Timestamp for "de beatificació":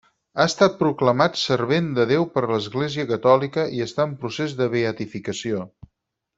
4.63-5.65